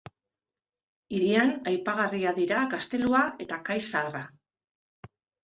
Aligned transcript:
Hirian 1.17 1.51
aipagarriak 1.71 2.39
dira 2.39 2.63
gaztelua 2.73 3.23
eta 3.47 3.61
kai 3.69 3.79
zaharra. 3.91 4.25